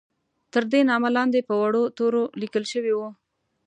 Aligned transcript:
تر 0.53 0.63
دې 0.71 0.81
نامه 0.89 1.09
لاندې 1.17 1.39
په 1.47 1.53
وړو 1.61 1.83
تورو 1.97 2.23
لیکل 2.41 2.63
شوي 2.73 2.93
وو. 2.95 3.09